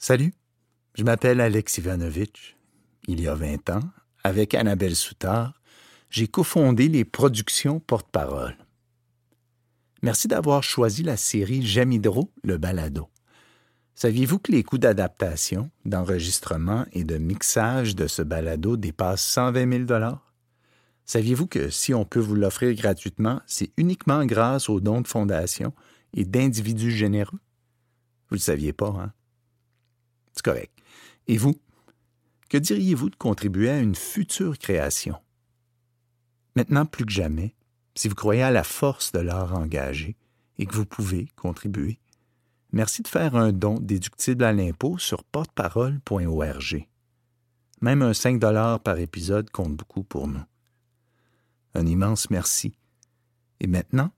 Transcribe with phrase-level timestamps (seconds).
[0.00, 0.32] Salut,
[0.94, 2.56] je m'appelle Alex Ivanovitch.
[3.08, 3.80] Il y a 20 ans,
[4.22, 5.60] avec Annabelle Soutard,
[6.08, 8.56] j'ai cofondé les productions Porte-Parole.
[10.02, 13.08] Merci d'avoir choisi la série J'aime Hydro, le balado.
[13.96, 20.14] Saviez-vous que les coûts d'adaptation, d'enregistrement et de mixage de ce balado dépassent 120 000
[21.06, 25.74] Saviez-vous que si on peut vous l'offrir gratuitement, c'est uniquement grâce aux dons de fondation
[26.14, 27.40] et d'individus généreux?
[28.28, 29.12] Vous ne le saviez pas, hein?
[30.42, 30.72] Correct.
[31.26, 31.60] Et vous?
[32.48, 35.16] Que diriez-vous de contribuer à une future création?
[36.56, 37.54] Maintenant plus que jamais,
[37.94, 40.16] si vous croyez à la force de l'art engagé
[40.58, 41.98] et que vous pouvez contribuer,
[42.72, 46.86] merci de faire un don déductible à l'impôt sur porteparole.org.
[47.80, 48.40] Même un 5
[48.82, 50.42] par épisode compte beaucoup pour nous.
[51.74, 52.74] Un immense merci.
[53.60, 54.10] Et maintenant,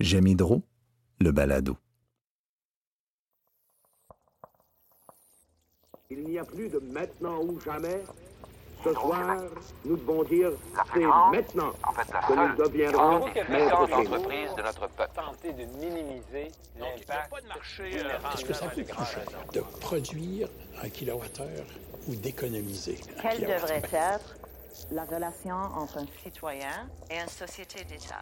[0.00, 0.62] j'aime Hydro,
[1.20, 1.78] le balado.
[6.12, 8.02] Il n'y a plus de maintenant ou jamais.
[8.84, 9.36] Ce soir,
[9.84, 10.50] nous devons dire
[10.92, 15.10] c'est maintenant En fait, la que seule nous deviendrons maîtres entreprise de notre peuple.
[15.14, 17.32] tenter de minimiser l'impact
[18.34, 20.48] Est-ce que ça coûte plus cher de produire
[20.82, 21.64] un kilowattheure
[22.08, 24.34] ou d'économiser Quelle devrait être
[24.90, 28.20] la relation entre un citoyen et une société d'État?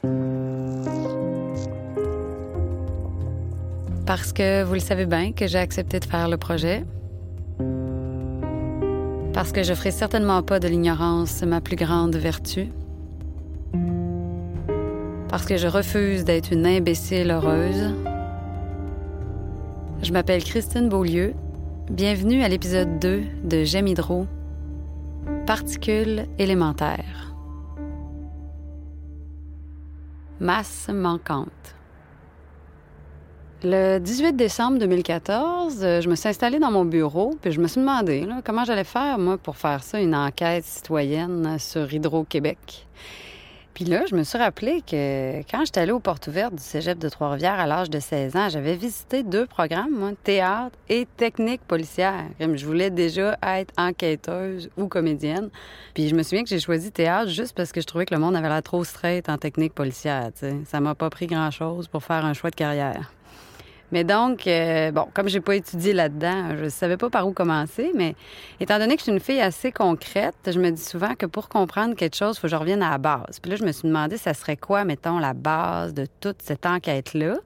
[4.06, 6.84] Parce que vous le savez bien que j'ai accepté de faire le projet.
[9.40, 12.68] Parce que je ferai certainement pas de l'ignorance ma plus grande vertu.
[15.30, 17.94] Parce que je refuse d'être une imbécile heureuse.
[20.02, 21.32] Je m'appelle Christine Beaulieu.
[21.90, 24.26] Bienvenue à l'épisode 2 de J'aime Hydro.
[25.46, 27.34] Particules élémentaires.
[30.38, 31.79] Masse manquante.
[33.62, 37.68] Le 18 décembre 2014, euh, je me suis installée dans mon bureau, puis je me
[37.68, 42.86] suis demandé comment j'allais faire, moi, pour faire ça, une enquête citoyenne sur Hydro-Québec.
[43.74, 46.98] Puis là, je me suis rappelé que quand j'étais allée aux portes ouvertes du cégep
[46.98, 51.60] de Trois-Rivières à l'âge de 16 ans, j'avais visité deux programmes, moi, théâtre et technique
[51.60, 52.24] policière.
[52.40, 55.50] Je voulais déjà être enquêteuse ou comédienne.
[55.92, 58.20] Puis je me souviens que j'ai choisi théâtre juste parce que je trouvais que le
[58.20, 60.30] monde avait l'air trop straight en technique policière.
[60.32, 60.56] tu sais.
[60.64, 63.12] Ça m'a pas pris grand-chose pour faire un choix de carrière.
[63.92, 67.90] Mais donc, euh, bon, comme j'ai pas étudié là-dedans, je savais pas par où commencer,
[67.94, 68.14] mais
[68.60, 71.48] étant donné que je suis une fille assez concrète, je me dis souvent que pour
[71.48, 73.40] comprendre quelque chose, il faut que je revienne à la base.
[73.40, 76.66] Puis là, je me suis demandé, ça serait quoi, mettons, la base de toute cette
[76.66, 77.36] enquête-là?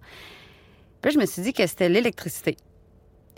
[1.01, 2.57] Puis je me suis dit que c'était l'électricité.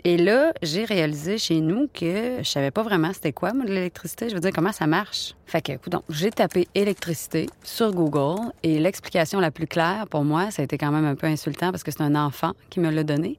[0.07, 3.73] Et là, j'ai réalisé chez nous que je savais pas vraiment c'était quoi, moi, de
[3.73, 4.29] l'électricité.
[4.29, 5.33] Je veux dire, comment ça marche?
[5.45, 10.49] Fait que, donc, j'ai tapé électricité sur Google et l'explication la plus claire pour moi,
[10.49, 12.89] ça a été quand même un peu insultant parce que c'est un enfant qui me
[12.89, 13.37] l'a donné,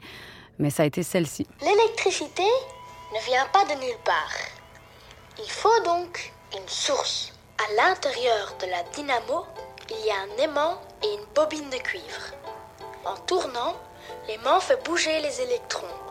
[0.59, 1.47] mais ça a été celle-ci.
[1.63, 2.43] L'électricité
[3.15, 4.35] ne vient pas de nulle part.
[5.39, 7.33] Il faut donc une source.
[7.67, 9.47] À l'intérieur de la dynamo,
[9.89, 12.35] il y a un aimant et une bobine de cuivre.
[13.07, 13.75] En tournant,
[14.29, 16.08] l'aimant fait bouger les électrons.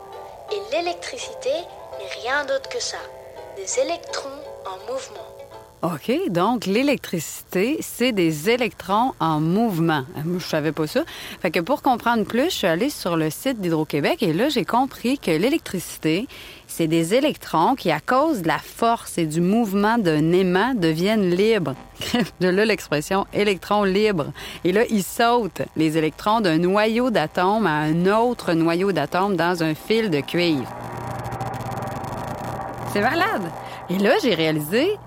[0.52, 1.52] Et l'électricité
[2.00, 3.00] n'est rien d'autre que ça.
[3.56, 5.37] Des électrons en mouvement.
[5.84, 10.06] OK, donc l'électricité, c'est des électrons en mouvement.
[10.18, 11.04] Euh, je savais pas ça.
[11.40, 14.66] Fait que pour comprendre plus, je suis allée sur le site d'Hydro-Québec et là, j'ai
[14.66, 16.28] compris que l'électricité,
[16.66, 21.30] c'est des électrons qui, à cause de la force et du mouvement d'un aimant, deviennent
[21.30, 21.76] libres.
[22.40, 24.32] De là l'expression électron libre.
[24.64, 29.62] Et là, ils sautent les électrons d'un noyau d'atome à un autre noyau d'atome dans
[29.62, 30.68] un fil de cuivre.
[32.94, 33.44] C'est malade.
[33.92, 34.98] Et là, j'ai réalisé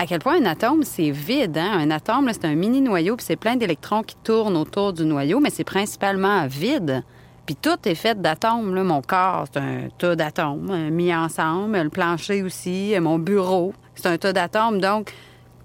[0.00, 1.58] à quel point un atome, c'est vide.
[1.58, 1.72] Hein?
[1.78, 5.40] Un atome, c'est un mini noyau, puis c'est plein d'électrons qui tournent autour du noyau,
[5.40, 7.04] mais c'est principalement vide.
[7.44, 8.82] Puis tout est fait d'atomes.
[8.82, 11.78] Mon corps, c'est un tas d'atomes euh, mis ensemble.
[11.78, 14.80] Le plancher aussi, mon bureau, c'est un tas d'atomes.
[14.80, 15.12] Donc,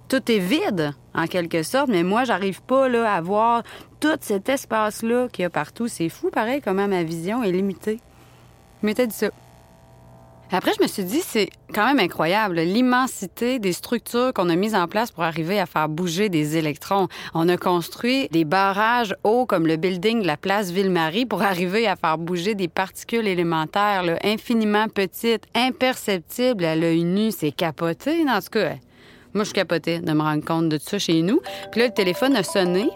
[0.09, 1.87] tout est vide, en quelque sorte.
[1.87, 3.63] Mais moi, j'arrive pas là, à voir
[4.01, 5.87] tout cet espace-là qu'il y a partout.
[5.87, 8.01] C'est fou, pareil, comment ma vision est limitée.
[8.81, 9.29] Je m'étais dit ça.
[10.51, 14.75] Après, je me suis dit, c'est quand même incroyable, l'immensité des structures qu'on a mises
[14.75, 17.07] en place pour arriver à faire bouger des électrons.
[17.33, 21.87] On a construit des barrages hauts comme le building de la place Ville-Marie pour arriver
[21.87, 27.31] à faire bouger des particules élémentaires infiniment petites, imperceptibles à l'œil nu.
[27.31, 28.75] C'est capoté, dans ce cas.
[29.33, 31.41] Moi, je capotais de me rendre compte de tout ça chez nous.
[31.71, 32.87] Puis là, le téléphone a sonné.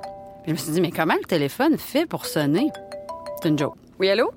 [0.44, 2.70] Puis je me suis dit, mais comment le téléphone fait pour sonner?
[3.42, 3.76] C'est une joke.
[4.00, 4.32] Oui, allô?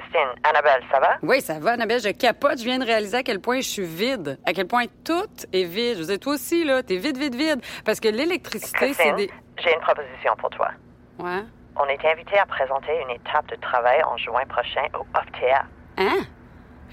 [0.00, 1.16] Christine, Annabelle, ça va?
[1.22, 2.00] Oui, ça va, Annabelle.
[2.00, 2.58] Je capote.
[2.58, 4.38] Je viens de réaliser à quel point je suis vide.
[4.44, 5.94] À quel point tout est vide.
[5.94, 7.60] Je veux dire, toi aussi, là, t'es vide, vide, vide.
[7.84, 9.30] Parce que l'électricité, c'est des...
[9.62, 10.68] j'ai une proposition pour toi.
[11.18, 11.42] Ouais.
[11.78, 15.64] On est invité à présenter une étape de travail en juin prochain au OFTEA.
[15.98, 16.24] Hein?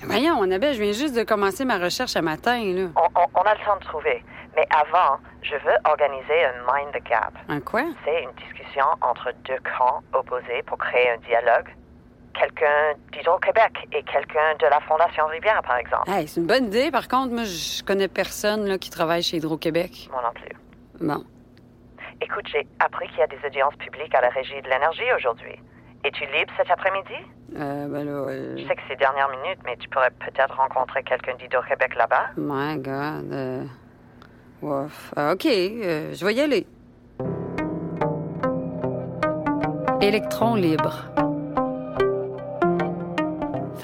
[0.04, 2.88] Voyons, Annabelle, je viens juste de commencer ma recherche à matin, là.
[2.96, 4.24] On, on- on a le temps de trouver.
[4.56, 7.34] Mais avant, je veux organiser un Mind the Gap.
[7.50, 7.84] Un quoi?
[8.06, 11.70] C'est une discussion entre deux camps opposés pour créer un dialogue.
[12.40, 16.10] Quelqu'un d'Hydro-Québec et quelqu'un de la Fondation Rivière, par exemple.
[16.10, 16.90] Hey, c'est une bonne idée.
[16.92, 20.10] Par contre, moi, je connais personne là, qui travaille chez Hydro-Québec.
[20.12, 21.08] Moi non plus.
[21.08, 21.24] Bon.
[22.22, 25.54] Écoute, j'ai appris qu'il y a des audiences publiques à la Régie de l'énergie aujourd'hui.
[26.04, 27.14] Es-tu libre cet après-midi?
[27.56, 31.04] Euh, ben là, euh, Je sais que c'est dernière minute, mais tu pourrais peut-être rencontrer
[31.04, 32.30] quelqu'un d'Hydro-Québec là-bas.
[32.38, 33.32] My God.
[33.32, 33.64] euh,
[34.62, 35.14] ouf.
[35.16, 36.66] Ah, OK, euh, je vais y aller.
[40.02, 41.06] Électron libre.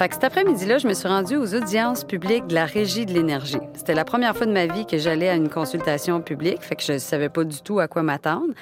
[0.00, 3.12] Fait que cet après-midi-là, je me suis rendue aux audiences publiques de la Régie de
[3.12, 3.60] l'énergie.
[3.74, 6.82] C'était la première fois de ma vie que j'allais à une consultation publique, fait que
[6.82, 8.54] je savais pas du tout à quoi m'attendre.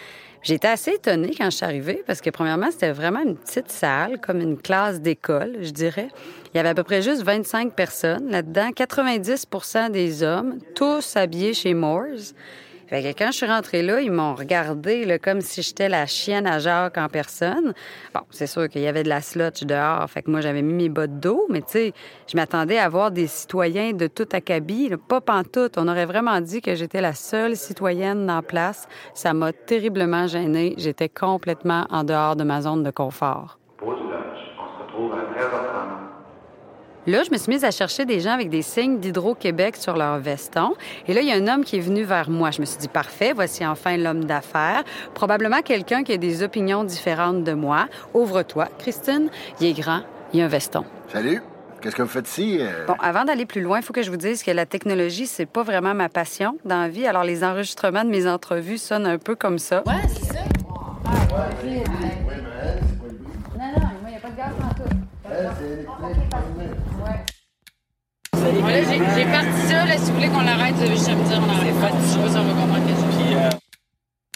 [0.42, 4.20] J'étais assez étonnée quand je suis arrivée parce que, premièrement, c'était vraiment une petite salle,
[4.20, 6.08] comme une classe d'école, je dirais.
[6.52, 8.28] Il y avait à peu près juste 25 personnes.
[8.30, 9.46] Là-dedans, 90
[9.92, 12.34] des hommes, tous habillés chez Moores.
[12.88, 16.06] Fait que quand je suis rentrée là, ils m'ont regardé là, comme si j'étais la
[16.06, 17.74] chienne à Jacques en personne.
[18.14, 20.72] Bon, c'est sûr qu'il y avait de la slotch dehors, fait que moi, j'avais mis
[20.72, 21.92] mes bottes d'eau, mais tu sais,
[22.26, 25.76] je m'attendais à voir des citoyens de tout acabit, là, pas pantoute.
[25.76, 28.88] On aurait vraiment dit que j'étais la seule citoyenne en place.
[29.12, 30.74] Ça m'a terriblement gênée.
[30.78, 33.58] J'étais complètement en dehors de ma zone de confort.
[33.76, 34.38] Pause lunch.
[34.58, 36.08] On se retrouve à 13h30.
[37.08, 40.18] Là, je me suis mise à chercher des gens avec des signes d'Hydro-Québec sur leur
[40.18, 40.74] veston.
[41.06, 42.50] Et là, il y a un homme qui est venu vers moi.
[42.50, 44.84] Je me suis dit, parfait, voici enfin l'homme d'affaires.
[45.14, 47.86] Probablement quelqu'un qui a des opinions différentes de moi.
[48.12, 49.30] Ouvre-toi, Christine.
[49.58, 50.02] Il est grand,
[50.34, 50.84] il a un veston.
[51.10, 51.40] Salut.
[51.80, 52.58] Qu'est-ce que vous faites ici?
[52.60, 52.84] euh?
[52.86, 55.46] Bon, avant d'aller plus loin, il faut que je vous dise que la technologie, c'est
[55.46, 57.06] pas vraiment ma passion dans la vie.
[57.06, 59.82] Alors, les enregistrements de mes entrevues sonnent un peu comme ça.
[59.86, 60.34] Ouais, c'est ça.
[60.34, 60.40] Non,
[63.64, 64.82] non, moi, il n'y a pas de gaz dans tout.
[68.60, 71.50] Voilà, j'ai parti ça, là, si vous voulez qu'on l'arrête, juste à me dire, on
[71.50, 71.74] arrête.
[71.80, 73.50] Pas Je pas si on va comprendre qu'est-ce que Puis, euh,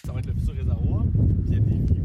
[0.05, 1.03] ça va être le futur réservoir.
[1.13, 2.03] Puis, il y a des vieux,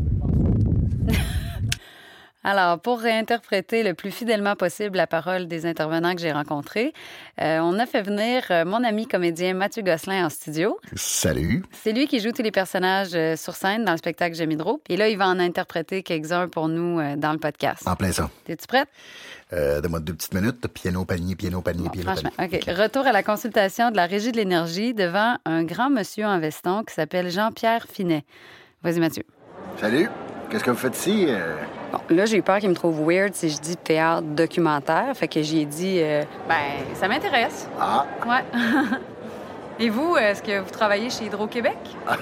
[2.49, 6.93] Alors, pour réinterpréter le plus fidèlement possible la parole des intervenants que j'ai rencontrés,
[7.41, 10.79] euh, on a fait venir euh, mon ami comédien Mathieu Gosselin en studio.
[10.95, 11.65] Salut.
[11.73, 14.79] C'est lui qui joue tous les personnages euh, sur scène dans le spectacle Hydro.
[14.87, 17.85] Et là, il va en interpréter quelques-uns pour nous dans le podcast.
[17.85, 18.29] En plein ça.
[18.45, 18.87] T'es-tu prête?
[19.51, 20.65] Euh, Donne-moi deux petites minutes.
[20.69, 22.61] Piano, panier, piano, panier, piano, Franchement, panier.
[22.65, 22.77] OK.
[22.77, 26.85] Retour à la consultation de la Régie de l'énergie devant un grand monsieur en veston
[26.85, 28.23] qui s'appelle Jean-Pierre Finet.
[28.83, 29.23] Vas-y, Mathieu.
[29.81, 30.07] Salut.
[30.49, 31.25] Qu'est-ce que vous faites ici?
[31.27, 31.57] euh?
[31.91, 35.15] Bon, là, j'ai eu peur qu'il me trouve weird si je dis théâtre documentaire.
[35.15, 36.55] Fait que j'ai dit, euh, ben,
[36.93, 37.67] ça m'intéresse.
[37.79, 38.05] Ah.
[38.25, 38.43] Ouais.
[39.79, 41.77] Et vous, est-ce que vous travaillez chez Hydro-Québec?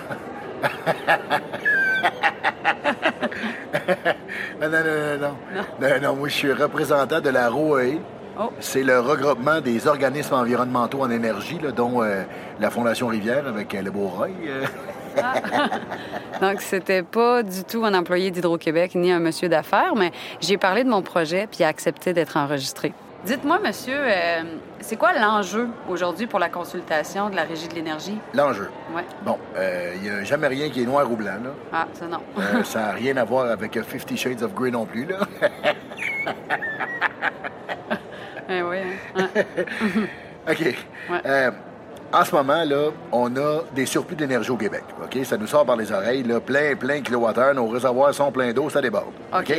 [4.62, 5.66] Non, non, non, non, non.
[5.82, 8.00] Non, non, moi, je suis représentant de la ROAE.
[8.40, 8.52] Oh.
[8.60, 12.24] C'est le regroupement des organismes environnementaux en énergie, là, dont euh,
[12.60, 14.30] la Fondation Rivière avec euh, le Beau-Roy.
[15.18, 16.42] Euh.
[16.42, 20.84] Donc, c'était pas du tout un employé d'Hydro-Québec ni un monsieur d'affaires, mais j'ai parlé
[20.84, 22.94] de mon projet puis il a accepté d'être enregistré.
[23.26, 24.44] Dites-moi, monsieur, euh,
[24.82, 28.20] c'est quoi l'enjeu aujourd'hui pour la consultation de la Régie de l'énergie?
[28.36, 28.70] L'enjeu.
[28.94, 29.04] Ouais.
[29.24, 29.40] Bon,
[29.96, 31.50] il n'y a jamais rien qui est noir ou blanc, là.
[31.74, 32.20] Ah, ça non.
[32.38, 35.18] Euh, ça n'a rien à voir avec euh, Fifty Shades of Grey non plus, là.
[38.48, 38.78] Eh oui,
[39.16, 39.28] hein.
[39.36, 40.08] Ouais.
[40.52, 40.76] OK.
[41.26, 41.52] Euh,
[42.16, 44.84] en ce moment, là, on a des surplus d'énergie au Québec.
[45.04, 45.26] OK?
[45.26, 47.54] Ça nous sort par les oreilles, là, plein, plein kilowattheures.
[47.54, 49.14] Nos réservoirs sont pleins d'eau, ça déborde.
[49.38, 49.54] OK?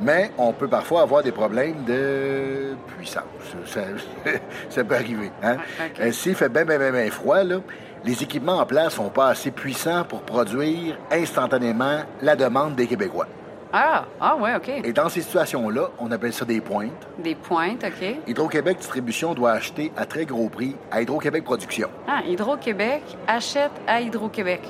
[0.00, 3.24] Mais on peut parfois avoir des problèmes de puissance.
[3.66, 3.80] Ça,
[4.70, 5.32] ça peut arriver.
[5.42, 5.56] Hein?
[5.56, 6.00] OK.
[6.00, 7.56] Euh, S'il fait bien, bien, bien, bien froid, là,
[8.04, 13.26] les équipements en place sont pas assez puissants pour produire instantanément la demande des Québécois.
[13.72, 14.68] Ah, ah ouais, OK.
[14.68, 17.06] Et dans ces situations-là, on appelle ça des pointes.
[17.18, 18.16] Des pointes, OK.
[18.26, 21.88] Hydro-Québec Distribution doit acheter à très gros prix à Hydro-Québec Production.
[22.06, 24.62] Ah, Hydro-Québec achète à Hydro-Québec.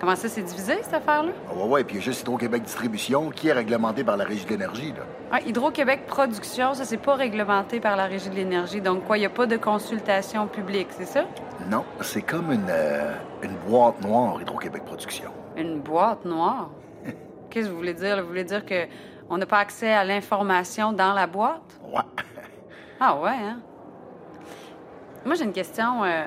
[0.00, 1.32] Comment ça, c'est divisé, cette affaire-là?
[1.50, 4.24] Ah ouais, ouais, puis il y a juste Hydro-Québec Distribution qui est réglementé par la
[4.24, 4.92] Régie de l'énergie.
[4.92, 5.04] là.
[5.32, 8.80] Ah, Hydro-Québec Production, ça, c'est pas réglementé par la Régie de l'énergie.
[8.82, 11.24] Donc, quoi, il n'y a pas de consultation publique, c'est ça?
[11.70, 15.30] Non, c'est comme une, euh, une boîte noire, Hydro-Québec Production.
[15.56, 16.68] Une boîte noire?
[17.56, 18.20] Qu'est-ce que vous voulez dire?
[18.20, 18.84] Vous voulez dire que
[19.30, 21.80] on n'a pas accès à l'information dans la boîte?
[21.82, 22.02] Ouais.
[23.00, 23.60] Ah ouais, hein?
[25.24, 26.04] Moi, j'ai une question.
[26.04, 26.26] euh,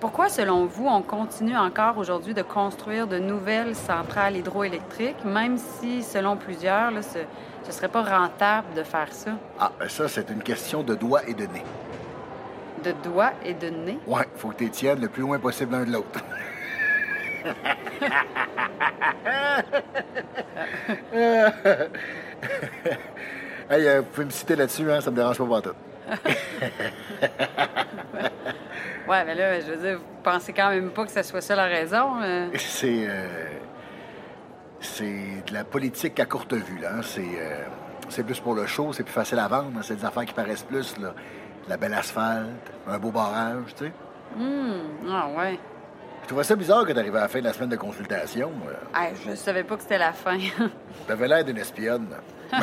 [0.00, 6.02] pourquoi, selon vous, on continue encore aujourd'hui de construire de nouvelles centrales hydroélectriques, même si,
[6.02, 9.30] selon plusieurs, là, ce ne serait pas rentable de faire ça?
[9.60, 11.62] Ah, ben ça, c'est une question de doigts et de nez.
[12.82, 13.98] De doigts et de nez?
[14.04, 16.24] Ouais, faut que tu tiennes le plus loin possible l'un de l'autre.
[23.70, 25.00] hey, euh, vous pouvez me citer là-dessus, hein?
[25.00, 25.74] Ça me dérange pas pas tout.
[29.08, 31.54] ouais, mais là, je veux dire, vous pensez quand même pas que ce soit ça
[31.56, 32.20] la raison?
[32.22, 32.48] euh?
[32.56, 33.06] C'est.
[33.08, 33.26] euh,
[34.82, 36.92] c'est de la politique à courte vue, là.
[36.96, 37.00] hein.
[37.02, 37.20] C'est.
[37.20, 37.64] euh,
[38.08, 39.70] c'est plus pour le show, c'est plus facile à vendre.
[39.76, 39.80] hein.
[39.82, 41.12] C'est des affaires qui paraissent plus, là.
[41.68, 42.48] La belle asphalte,
[42.88, 43.92] un beau barrage, tu sais.
[44.36, 45.58] Hmm, ah ouais.
[46.30, 48.52] Je trouvais ça bizarre que t'arrivais à la fin de la semaine de consultation.
[48.68, 48.96] euh.
[48.96, 50.38] Hey, je savais pas que c'était la fin.
[51.08, 52.06] T'avais l'air d'une espionne.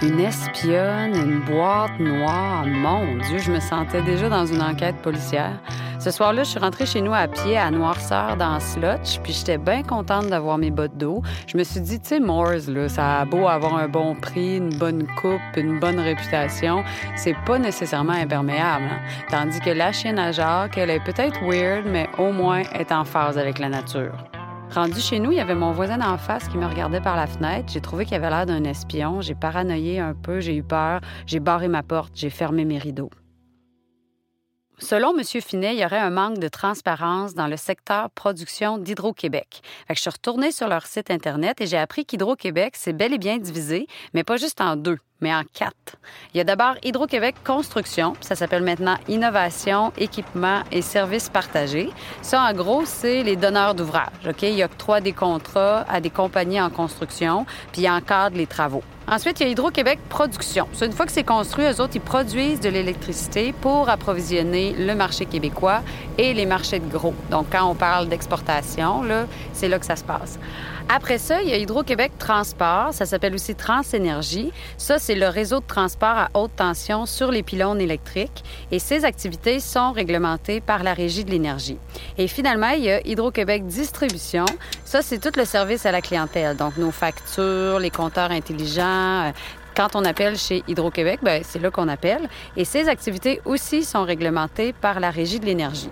[0.00, 2.64] Une espionne, une boîte noire.
[2.66, 5.58] Mon Dieu, je me sentais déjà dans une enquête policière.
[6.04, 9.56] Ce soir-là, je suis rentrée chez nous à pied à Noirceur dans Slotch, puis j'étais
[9.56, 11.22] bien contente d'avoir mes bottes d'eau.
[11.46, 14.58] Je me suis dit, tu sais, Moores, là, ça a beau avoir un bon prix,
[14.58, 16.84] une bonne coupe, une bonne réputation,
[17.16, 18.84] c'est pas nécessairement imperméable.
[18.84, 19.00] hein.
[19.30, 23.06] Tandis que la chienne à Jacques, elle est peut-être weird, mais au moins est en
[23.06, 24.12] phase avec la nature.
[24.74, 27.26] Rendu chez nous, il y avait mon voisin en face qui me regardait par la
[27.26, 27.72] fenêtre.
[27.72, 29.22] J'ai trouvé qu'il avait l'air d'un espion.
[29.22, 31.00] J'ai paranoïé un peu, j'ai eu peur.
[31.24, 33.08] J'ai barré ma porte, j'ai fermé mes rideaux.
[34.78, 35.22] Selon M.
[35.24, 39.62] Finet, il y aurait un manque de transparence dans le secteur production d'Hydro-Québec.
[39.88, 43.38] Je suis retournée sur leur site Internet et j'ai appris qu'Hydro-Québec s'est bel et bien
[43.38, 45.96] divisé, mais pas juste en deux, mais en quatre.
[46.32, 51.90] Il y a d'abord Hydro-Québec Construction, ça s'appelle maintenant Innovation, Équipement et Services partagés.
[52.22, 54.10] Ça, en gros, c'est les donneurs d'ouvrages.
[54.28, 54.42] OK?
[54.42, 58.82] Ils octroient des contrats à des compagnies en construction, puis ils encadrent les travaux.
[59.06, 60.66] Ensuite, il y a Hydro-Québec Production.
[60.72, 64.94] Ça, une fois que c'est construit, eux autres, ils produisent de l'électricité pour approvisionner le
[64.94, 65.82] marché québécois
[66.16, 67.14] et les marchés de gros.
[67.30, 70.38] Donc, quand on parle d'exportation, là, c'est là que ça se passe.
[70.88, 72.92] Après ça, il y a Hydro-Québec Transport.
[72.92, 74.52] Ça s'appelle aussi Transénergie.
[74.76, 78.44] Ça, c'est le réseau de transport à haute tension sur les pylônes électriques.
[78.70, 81.78] Et ces activités sont réglementées par la Régie de l'énergie.
[82.18, 84.44] Et finalement, il y a Hydro-Québec Distribution.
[84.84, 86.54] Ça, c'est tout le service à la clientèle.
[86.56, 89.28] Donc, nos factures, les compteurs intelligents.
[89.28, 89.32] euh,
[89.74, 92.28] Quand on appelle chez Hydro-Québec, ben, c'est là qu'on appelle.
[92.56, 95.90] Et ces activités aussi sont réglementées par la Régie de l'énergie.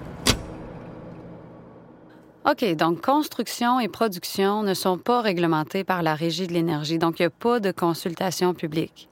[2.44, 7.20] OK, donc construction et production ne sont pas réglementées par la Régie de l'énergie, donc
[7.20, 9.08] il n'y a pas de consultation publique.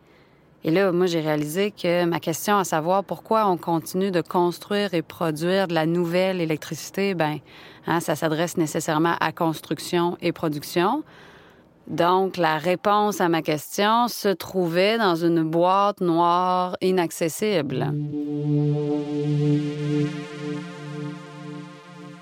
[0.64, 4.94] Et là, moi, j'ai réalisé que ma question à savoir pourquoi on continue de construire
[4.94, 7.38] et produire de la nouvelle électricité, ben,
[7.86, 11.04] hein, ça s'adresse nécessairement à construction et production.
[11.86, 17.92] Donc, la réponse à ma question se trouvait dans une boîte noire inaccessible.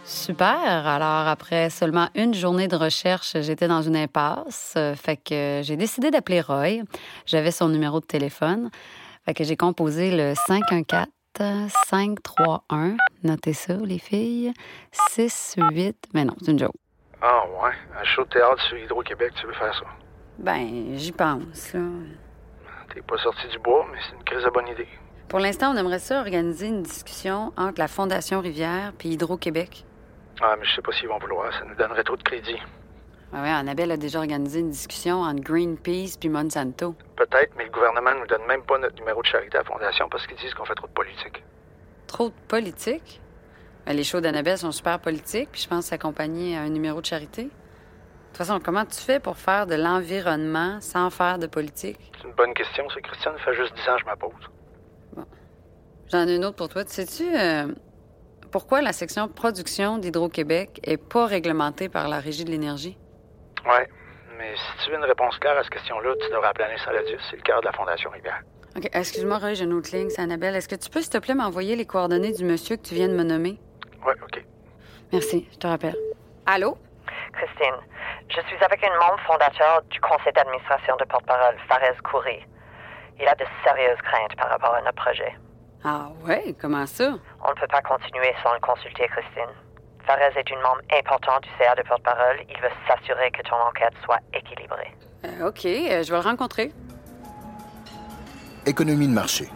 [0.08, 0.86] Super.
[0.86, 4.72] Alors, après seulement une journée de recherche, j'étais dans une impasse.
[4.96, 6.82] Fait que j'ai décidé d'appeler Roy.
[7.26, 8.70] J'avais son numéro de téléphone.
[9.26, 10.32] Fait que j'ai composé le
[11.38, 12.96] 514-531.
[13.22, 14.54] Notez ça, les filles.
[15.10, 15.94] 6-8.
[16.14, 16.72] Mais non, c'est une joke.
[17.20, 19.84] Ah ouais, un show de théâtre sur Hydro-Québec, tu veux faire ça?
[20.38, 21.80] Ben, j'y pense, là.
[22.94, 24.88] T'es pas sorti du bois, mais c'est une crise de bonne idée.
[25.28, 29.84] Pour l'instant, on aimerait ça organiser une discussion entre la Fondation Rivière puis Hydro-Québec.
[30.40, 32.56] Ah, mais je sais pas s'ils vont vouloir, ça nous donnerait trop de crédit.
[33.32, 36.94] Ouais, ouais, Annabelle a déjà organisé une discussion entre Greenpeace puis Monsanto.
[37.16, 40.08] Peut-être, mais le gouvernement nous donne même pas notre numéro de charité à la Fondation
[40.08, 41.42] parce qu'ils disent qu'on fait trop de politique.
[42.06, 43.20] Trop de politique?
[43.84, 46.70] Ben, les shows d'Annabelle sont super politiques, puis je pense que sa compagnie a un
[46.70, 47.44] numéro de charité.
[47.44, 51.98] De toute façon, comment tu fais pour faire de l'environnement sans faire de politique?
[52.20, 53.34] C'est une bonne question, ça, Christiane.
[53.38, 55.24] Ça fait juste 10 ans que je me pose.
[56.10, 56.84] J'en ai une autre pour toi.
[56.84, 57.66] Tu sais-tu euh,
[58.50, 62.96] pourquoi la section production d'Hydro-Québec est pas réglementée par la Régie de l'énergie?
[63.66, 63.88] Ouais,
[64.38, 67.20] mais si tu veux une réponse claire à cette question-là, tu devrais appeler Alain Saladius,
[67.30, 68.42] c'est le cœur de la Fondation Rivière.
[68.76, 70.54] OK, excuse-moi, Roy, j'ai une autre ligne, c'est Annabelle.
[70.54, 73.08] Est-ce que tu peux, s'il te plaît, m'envoyer les coordonnées du monsieur que tu viens
[73.08, 73.58] de me nommer?
[74.06, 74.44] Ouais, OK.
[75.12, 75.96] Merci, je te rappelle.
[76.46, 76.76] Allô?
[77.32, 77.76] Christine,
[78.28, 82.46] je suis avec un membre fondateur du conseil d'administration de porte-parole, Fares Khoury.
[83.20, 85.34] Il a de sérieuses craintes par rapport à notre projet.
[85.84, 87.14] Ah ouais, comment ça?
[87.44, 89.54] On ne peut pas continuer sans le consulter, Christine.
[90.06, 92.38] Fares est une membre importante du CA de porte-parole.
[92.48, 94.94] Il veut s'assurer que ton enquête soit équilibrée.
[95.24, 96.72] Euh, OK, euh, je vais le rencontrer.
[98.66, 99.48] Économie de marché.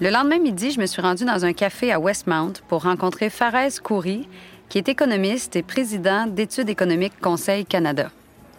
[0.00, 3.82] Le lendemain midi, je me suis rendue dans un café à Westmount pour rencontrer Fares
[3.82, 4.28] Khoury,
[4.68, 8.10] qui est économiste et président d'études économiques Conseil Canada.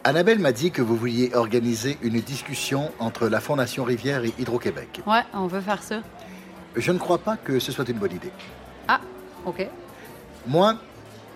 [0.03, 5.01] Annabelle m'a dit que vous vouliez organiser une discussion entre la Fondation Rivière et Hydro-Québec.
[5.05, 6.01] Ouais, on veut faire ça.
[6.77, 8.31] Je ne crois pas que ce soit une bonne idée.
[8.88, 9.01] Ah,
[9.46, 9.67] OK.
[10.46, 10.75] Moi,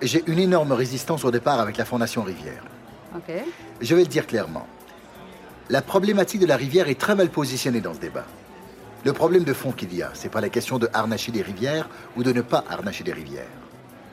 [0.01, 2.63] j'ai une énorme résistance au départ avec la Fondation Rivière.
[3.15, 3.33] OK.
[3.81, 4.67] Je vais le dire clairement.
[5.69, 8.25] La problématique de la rivière est très mal positionnée dans ce débat.
[9.03, 11.89] Le problème de fond qu'il y a, c'est pas la question de harnacher des rivières
[12.15, 13.47] ou de ne pas harnacher des rivières.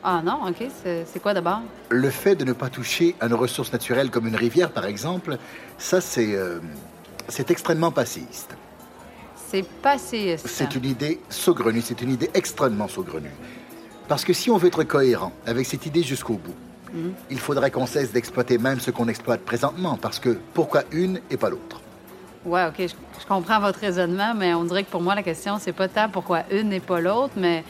[0.02, 0.64] Ah non, OK.
[0.82, 1.60] C'est quoi d'abord?
[1.90, 5.36] Le fait de ne pas toucher à nos ressources naturelles comme une rivière, par exemple,
[5.76, 6.60] ça, c'est euh,
[7.28, 8.56] c'est extrêmement passéiste.
[9.50, 10.46] C'est passéiste.
[10.46, 13.30] C'est une idée saugrenue, c'est une idée extrêmement saugrenue.
[14.06, 16.54] Parce que si on veut être cohérent avec cette idée jusqu'au bout,
[16.92, 17.12] Mhm.
[17.30, 21.36] il faudrait qu'on cesse d'exploiter même ce qu'on exploite présentement, parce que pourquoi une et
[21.36, 21.80] pas l'autre?
[22.44, 22.74] Ouais, OK.
[22.78, 22.86] Je,
[23.20, 26.08] je comprends votre raisonnement, mais on dirait que pour moi, la question, c'est pas tant
[26.08, 27.64] pourquoi une et pas l'autre, mais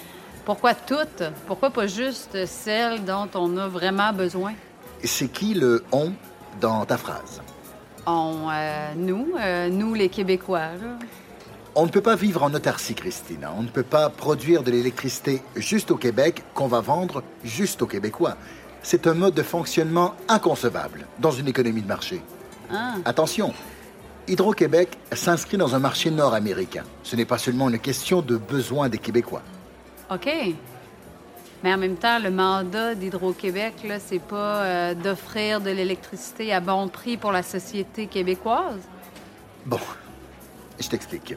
[0.44, 1.25] pourquoi toutes?
[1.47, 4.52] Pourquoi pas juste celle dont on a vraiment besoin?
[5.02, 6.12] C'est qui le on
[6.61, 7.40] dans ta phrase?
[8.06, 10.99] On, euh, nous, euh, nous les Québécois, là.
[11.80, 13.47] On ne peut pas vivre en autarcie, Christine.
[13.56, 17.87] On ne peut pas produire de l'électricité juste au Québec qu'on va vendre juste aux
[17.87, 18.37] Québécois.
[18.82, 22.20] C'est un mode de fonctionnement inconcevable dans une économie de marché.
[22.68, 22.94] Ah.
[23.04, 23.54] Attention,
[24.26, 26.82] Hydro-Québec s'inscrit dans un marché nord-américain.
[27.04, 29.42] Ce n'est pas seulement une question de besoin des Québécois.
[30.11, 30.28] OK.
[31.62, 36.88] Mais en même temps, le mandat d'Hydro-Québec, c'est pas euh, d'offrir de l'électricité à bon
[36.88, 38.80] prix pour la société québécoise?
[39.64, 39.78] Bon,
[40.80, 41.37] je t'explique.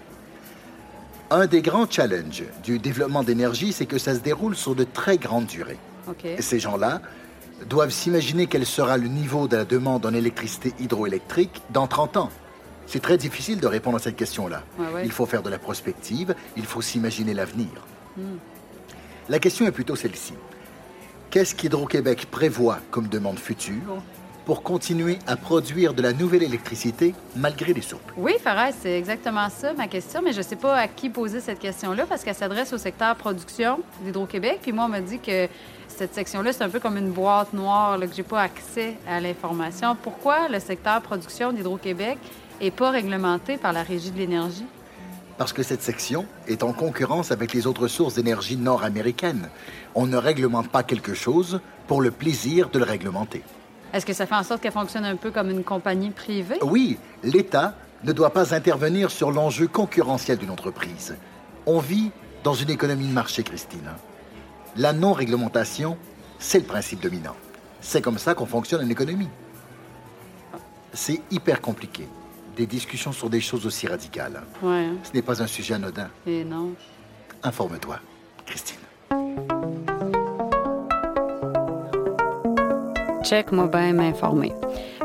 [1.34, 5.18] Un des grands challenges du développement d'énergie, c'est que ça se déroule sur de très
[5.18, 5.80] grandes durées.
[6.40, 7.02] Ces gens-là
[7.70, 12.30] doivent s'imaginer quel sera le niveau de la demande en électricité hydroélectrique dans 30 ans.
[12.86, 14.64] C'est très difficile de répondre à cette question-là.
[14.78, 15.06] Ouais, ouais.
[15.06, 17.70] Il faut faire de la prospective, il faut s'imaginer l'avenir.
[18.18, 18.36] Hmm.
[19.30, 20.34] La question est plutôt celle-ci.
[21.30, 24.04] Qu'est-ce qu'Hydro-Québec prévoit comme demande future
[24.46, 28.14] pour continuer à produire de la nouvelle électricité malgré les surplus?
[28.18, 31.40] Oui, Farès, c'est exactement ça ma question, mais je ne sais pas à qui poser
[31.40, 34.60] cette question-là parce qu'elle s'adresse au secteur production d'Hydro-Québec.
[34.62, 35.48] Puis moi, on m'a dit que
[35.88, 39.20] cette section-là, c'est un peu comme une boîte noire, là, que j'ai pas accès à
[39.20, 39.96] l'information.
[40.02, 42.18] Pourquoi le secteur production d'Hydro-Québec
[42.60, 44.66] n'est pas réglementé par la Régie de l'énergie?
[45.38, 49.50] Parce que cette section est en concurrence avec les autres sources d'énergie nord-américaines.
[49.96, 53.42] On ne réglemente pas quelque chose pour le plaisir de le réglementer.
[53.94, 56.58] Est-ce que ça fait en sorte qu'elle fonctionne un peu comme une compagnie privée?
[56.62, 61.16] Oui, l'État ne doit pas intervenir sur l'enjeu concurrentiel d'une entreprise.
[61.66, 62.12] On vit
[62.44, 63.92] dans une économie de marché, Christine.
[64.78, 65.98] La non-réglementation,
[66.40, 67.36] c'est le principe dominant.
[67.82, 69.30] C'est comme ça qu'on fonctionne en économie.
[70.94, 72.08] C'est hyper compliqué.
[72.56, 74.42] Des discussions sur des choses aussi radicales.
[74.62, 74.90] Ouais.
[75.04, 76.10] Ce n'est pas un sujet anodin.
[76.26, 76.74] Et non.
[77.44, 78.00] Informe-toi,
[78.46, 78.78] Christine.
[83.32, 84.52] Check, moi, bien m'informer.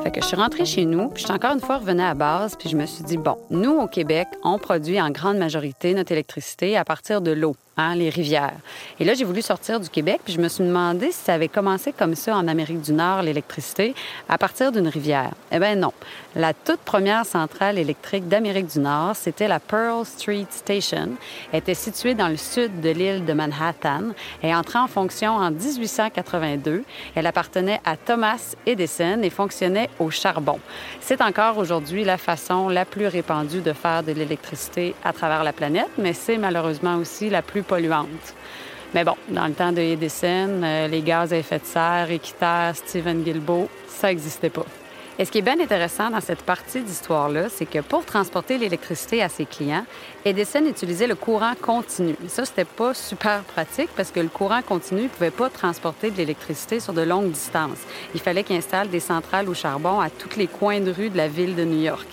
[0.02, 2.08] Fait que je suis rentrée chez nous, puis je suis encore une fois revenue à
[2.08, 5.36] la base, puis je me suis dit, bon, nous, au Québec, on produit en grande
[5.36, 8.56] majorité notre électricité à partir de l'eau, hein, les rivières.
[8.98, 11.48] Et là, j'ai voulu sortir du Québec, puis je me suis demandé si ça avait
[11.48, 13.94] commencé comme ça en Amérique du Nord, l'électricité,
[14.28, 15.32] à partir d'une rivière.
[15.52, 15.92] Eh bien non.
[16.34, 21.10] La toute première centrale électrique d'Amérique du Nord, c'était la Pearl Street Station.
[21.52, 24.12] Elle était située dans le sud de l'île de Manhattan
[24.42, 26.84] et entrée en fonction en 1882.
[27.14, 30.58] Elle appartenait à Thomas Edison et fonctionnait au charbon.
[31.00, 35.52] C'est encore aujourd'hui la façon la plus répandue de faire de l'électricité à travers la
[35.52, 38.34] planète, mais c'est malheureusement aussi la plus polluante.
[38.94, 42.74] Mais bon, dans le temps de Edison, euh, les gaz à effet de serre, Équiterre,
[42.74, 44.64] Stephen Guilbeault, ça n'existait pas.
[45.18, 49.22] Et ce qui est bien intéressant dans cette partie d'histoire-là, c'est que pour transporter l'électricité
[49.22, 49.86] à ses clients,
[50.26, 52.14] Edison utilisait le courant continu.
[52.24, 56.10] Et ça, c'était pas super pratique parce que le courant continu ne pouvait pas transporter
[56.10, 57.78] de l'électricité sur de longues distances.
[58.14, 61.16] Il fallait qu'il installe des centrales au charbon à tous les coins de rue de
[61.16, 62.06] la ville de New York.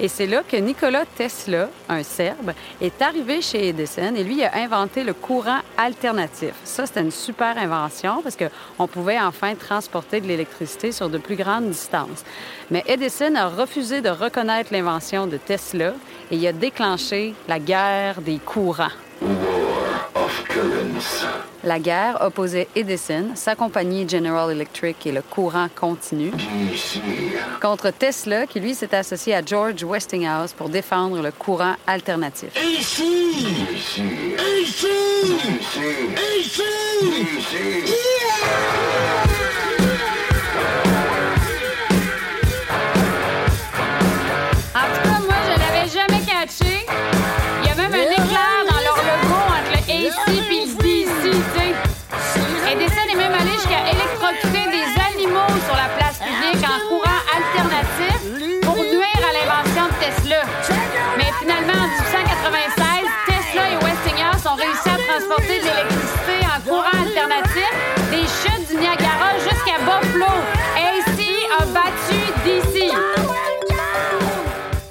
[0.00, 4.54] Et c'est là que Nikola Tesla, un Serbe, est arrivé chez Edison et lui a
[4.54, 6.54] inventé le courant alternatif.
[6.62, 11.36] Ça, c'était une super invention parce qu'on pouvait enfin transporter de l'électricité sur de plus
[11.36, 12.24] grandes distances.
[12.70, 15.94] Mais Edison a refusé de reconnaître l'invention de Tesla
[16.30, 18.88] et il a déclenché la guerre des courants.
[21.64, 26.30] La guerre opposait Edison, sa compagnie General Electric et le courant continu,
[27.60, 32.50] contre Tesla, qui lui s'était associé à George Westinghouse pour défendre le courant alternatif.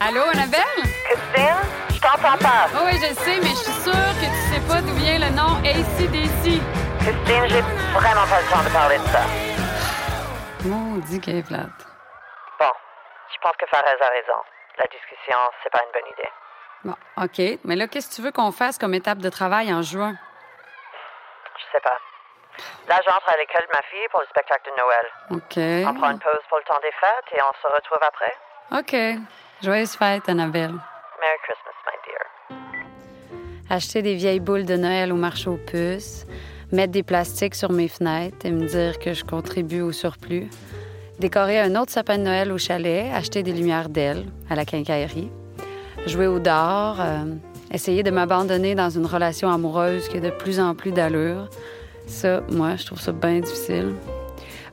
[0.08, 0.88] Allô, Annabelle?
[1.04, 2.72] Christine, je t'entends pas.
[2.74, 5.36] Oh oui, je sais, mais je suis sûre que tu sais pas d'où vient le
[5.36, 6.64] nom ACDC.
[7.04, 7.60] Christine, j'ai
[7.92, 9.24] vraiment pas le temps de parler de ça.
[10.64, 11.84] Maudit qu'elle est plate.
[12.58, 12.72] Bon,
[13.34, 14.40] je pense que Farez a raison.
[14.80, 16.30] La discussion, c'est pas une bonne idée.
[16.86, 17.60] Bon, OK.
[17.66, 20.16] Mais là, qu'est-ce que tu veux qu'on fasse comme étape de travail en juin?
[21.58, 22.00] Je sais pas.
[22.88, 25.06] Là, j'entre à l'école de ma fille pour le spectacle de Noël.
[25.32, 25.92] OK.
[25.92, 28.34] On prend une pause pour le temps des fêtes et on se retrouve après.
[28.72, 28.96] OK.
[29.64, 30.70] Joyeuse fête, Annabelle.
[30.70, 32.58] Merry Christmas, my dear.
[33.72, 36.28] Acheter des vieilles boules de Noël au marché aux puces,
[36.72, 40.48] mettre des plastiques sur mes fenêtres et me dire que je contribue au surplus,
[41.18, 45.32] décorer un autre sapin de Noël au chalet, acheter des lumières d'ailes à la quincaillerie,
[46.06, 47.26] jouer au dehors, euh,
[47.72, 51.50] essayer de m'abandonner dans une relation amoureuse qui a de plus en plus d'allure.
[52.06, 53.96] Ça, moi, je trouve ça bien difficile.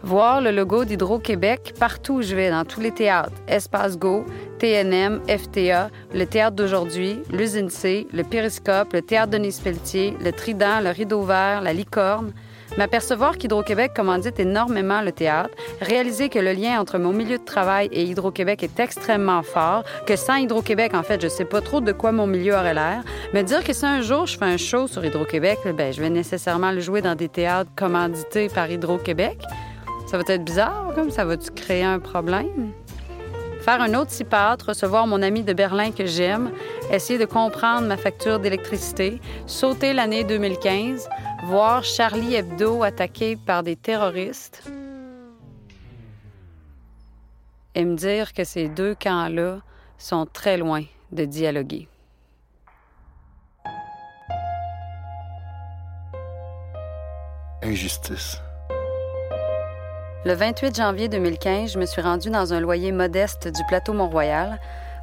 [0.04, 3.32] Voir le logo d'Hydro-Québec partout où je vais, dans tous les théâtres.
[3.48, 4.26] Espace Go,
[4.58, 10.80] TNM, FTA, le Théâtre d'aujourd'hui, l'Usine C, le Périscope, le Théâtre Denis Pelletier, le Trident,
[10.80, 12.34] le Rideau Vert, la Licorne.
[12.76, 17.88] M'apercevoir qu'Hydro-Québec commandite énormément le théâtre, réaliser que le lien entre mon milieu de travail
[17.90, 21.92] et Hydro-Québec est extrêmement fort, que sans Hydro-Québec, en fait, je sais pas trop de
[21.92, 24.86] quoi mon milieu aurait l'air, me dire que si un jour je fais un show
[24.86, 29.38] sur Hydro-Québec, ben, je vais nécessairement le jouer dans des théâtres commandités par Hydro-Québec.
[30.14, 32.70] Ça va être bizarre, comme ça va-tu créer un problème?
[33.62, 36.52] Faire un autre cipâtre, recevoir mon ami de Berlin que j'aime,
[36.92, 41.08] essayer de comprendre ma facture d'électricité, sauter l'année 2015,
[41.46, 44.62] voir Charlie Hebdo attaqué par des terroristes
[47.74, 49.62] et me dire que ces deux camps-là
[49.98, 51.88] sont très loin de dialoguer.
[57.64, 58.43] Injustice.
[60.24, 64.58] Le 28 janvier 2015, je me suis rendue dans un loyer modeste du plateau Mont-Royal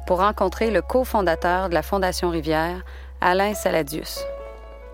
[0.06, 2.82] pour rencontrer le cofondateur de la Fondation Rivière,
[3.20, 4.20] Alain Saladius.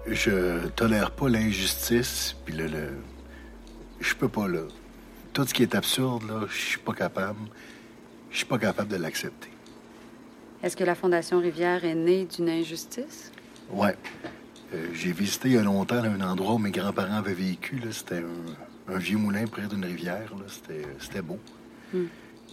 [0.07, 2.99] Je tolère pas l'injustice, puis le, le-
[4.01, 4.61] Je peux pas, là.
[5.33, 7.39] Tout ce qui est absurde, là, je suis pas capable.
[8.31, 9.49] Je suis pas capable de l'accepter.
[10.63, 13.33] Est-ce que la Fondation Rivière est née d'une injustice?
[13.71, 13.97] Ouais.
[14.75, 17.81] Euh, J'ai visité il y a longtemps là, un endroit où mes grands-parents avaient vécu.
[17.93, 20.33] C'était un, un vieux moulin près d'une rivière.
[20.99, 21.39] C'était beau.
[21.93, 22.05] Hmm.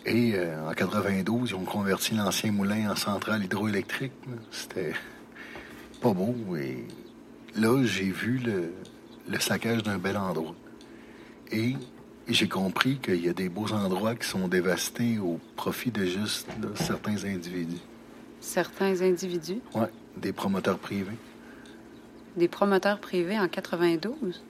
[0.05, 4.11] Et euh, en 92, ils ont converti l'ancien moulin en centrale hydroélectrique.
[4.51, 4.93] C'était
[6.01, 6.35] pas beau.
[6.55, 6.85] Et
[7.55, 8.71] là, j'ai vu le,
[9.27, 10.55] le saccage d'un bel endroit.
[11.51, 11.75] Et
[12.27, 16.47] j'ai compris qu'il y a des beaux endroits qui sont dévastés au profit de juste
[16.61, 17.77] là, certains individus.
[18.41, 21.17] Certains individus, Ouais, des promoteurs privés.
[22.35, 24.43] des promoteurs privés en 92?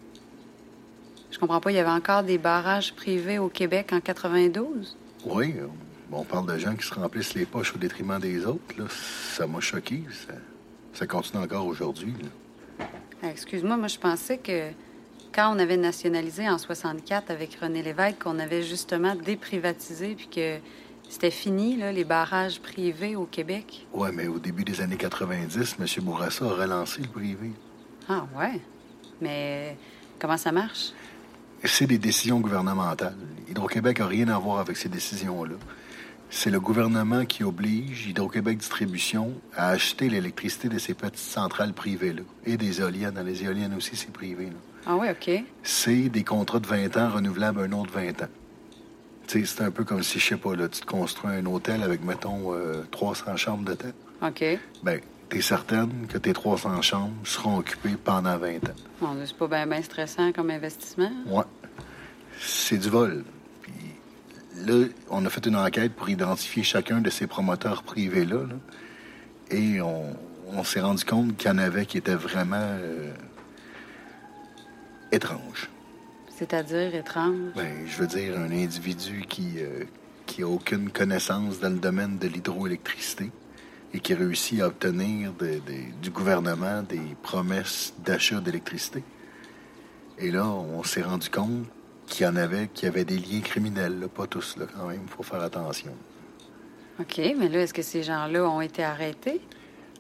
[1.32, 4.96] Je comprends pas, il y avait encore des barrages privés au Québec en 92?
[5.26, 5.68] Oui, euh,
[6.12, 8.78] on parle de gens qui se remplissent les poches au détriment des autres.
[8.78, 8.86] Là.
[8.90, 10.04] Ça m'a choqué.
[10.28, 10.34] Ça,
[10.94, 12.14] ça continue encore aujourd'hui.
[12.80, 14.70] Ah, Excuse-moi, moi je pensais que
[15.34, 20.58] quand on avait nationalisé en 64 avec René Lévesque, qu'on avait justement déprivatisé puis que
[21.10, 23.86] c'était fini, là, les barrages privés au Québec.
[23.94, 26.04] Ouais, mais au début des années 90, M.
[26.04, 27.52] Bourassa a relancé le privé.
[28.08, 28.62] Ah ouais.
[29.22, 29.78] Mais
[30.20, 30.92] comment ça marche?
[31.63, 33.15] C'est des décisions gouvernementales.
[33.50, 35.56] Hydro-Québec n'a rien à voir avec ces décisions-là.
[36.30, 42.24] C'est le gouvernement qui oblige Hydro-Québec Distribution à acheter l'électricité de ces petites centrales privées-là.
[42.46, 43.13] Et des éoliennes.
[43.13, 44.46] Dans les éoliennes aussi, c'est privé.
[44.46, 44.52] là.
[44.88, 45.44] Ah ouais, OK.
[45.63, 48.28] c'est des contrats de 20 ans renouvelables un autre 20 ans.
[49.28, 51.46] Tu sais, c'est un peu comme si, je sais pas, là, tu te construis un
[51.48, 53.96] hôtel avec, mettons, euh, 300 chambres de tête.
[54.22, 54.44] OK.
[54.84, 58.76] Ben, t'es certaine que tes 300 chambres seront occupées pendant 20 ans?
[59.02, 61.12] Bon, c'est pas bien stressant comme investissement.
[61.28, 61.44] Ouais.
[62.40, 63.24] C'est du vol.
[63.62, 63.74] Puis
[64.66, 68.44] là, on a fait une enquête pour identifier chacun de ces promoteurs privés-là.
[68.44, 68.56] là.
[69.52, 70.16] et on,
[70.48, 73.12] on s'est rendu compte qu'il y en avait qui étaient vraiment euh,
[75.12, 75.70] étranges.
[76.38, 77.54] C'est-à-dire étrange?
[77.56, 79.86] Ben, je veux dire, un individu qui euh,
[80.26, 83.32] qui a aucune connaissance dans le domaine de l'hydroélectricité
[83.96, 85.32] et qui réussit à obtenir
[86.02, 89.02] du gouvernement des promesses d'achat d'électricité.
[90.20, 91.66] Et là, on s'est rendu compte
[92.06, 95.00] qu'il y en avait qui avaient des liens criminels, là, pas tous, là, quand même,
[95.02, 95.94] il faut faire attention.
[97.00, 99.40] OK, mais là, est-ce que ces gens-là ont été arrêtés?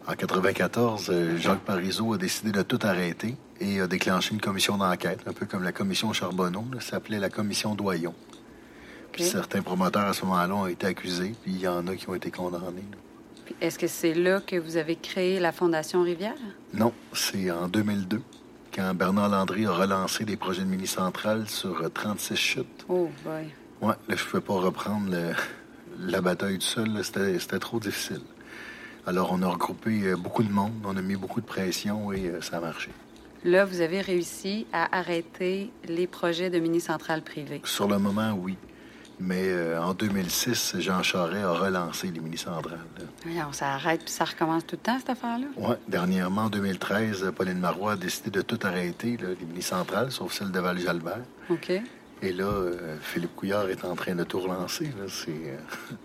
[0.07, 4.77] En 94, euh, Jacques Parizeau a décidé de tout arrêter et a déclenché une commission
[4.77, 8.13] d'enquête, un peu comme la commission Charbonneau, là, ça s'appelait la commission Doyon.
[9.13, 12.09] Puis certains promoteurs à ce moment-là ont été accusés, puis il y en a qui
[12.09, 12.83] ont été condamnés.
[12.91, 12.97] là.
[13.61, 16.35] Est-ce que c'est là que vous avez créé la Fondation Rivière?
[16.73, 18.21] Non, c'est en 2002,
[18.73, 22.85] quand Bernard Landry a relancé des projets de mini-centrale sur euh, 36 chutes.
[22.89, 23.45] Oh, boy.
[23.81, 25.33] Ouais, là, je ne pouvais pas reprendre le-
[26.11, 28.21] la bataille tout seul, c'était trop difficile.
[29.07, 32.27] Alors, on a regroupé euh, beaucoup de monde, on a mis beaucoup de pression et
[32.27, 32.89] euh, ça a marché.
[33.43, 37.61] Là, vous avez réussi à arrêter les projets de mini-centrales privées.
[37.63, 38.57] Sur le moment, oui.
[39.19, 42.79] Mais euh, en 2006, Jean Charest a relancé les mini-centrales.
[43.23, 45.47] Voyons, ça arrête puis ça recommence tout le temps, cette affaire-là?
[45.55, 45.75] Oui.
[45.87, 50.51] Dernièrement, en 2013, Pauline Marois a décidé de tout arrêter, là, les mini-centrales, sauf celle
[50.51, 51.23] de Val-Jalbert.
[51.49, 51.71] OK.
[52.21, 54.89] Et là, euh, Philippe Couillard est en train de tout relancer.
[55.07, 55.57] C'est, euh,